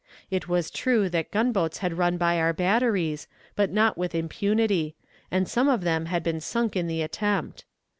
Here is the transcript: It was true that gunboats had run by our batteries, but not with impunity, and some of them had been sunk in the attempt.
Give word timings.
It 0.31 0.47
was 0.47 0.71
true 0.71 1.09
that 1.09 1.29
gunboats 1.29 1.77
had 1.77 1.95
run 1.95 2.17
by 2.17 2.39
our 2.39 2.53
batteries, 2.53 3.27
but 3.55 3.69
not 3.69 3.99
with 3.99 4.15
impunity, 4.15 4.95
and 5.29 5.47
some 5.47 5.69
of 5.69 5.81
them 5.81 6.07
had 6.07 6.23
been 6.23 6.41
sunk 6.41 6.75
in 6.75 6.87
the 6.87 7.03
attempt. 7.03 7.65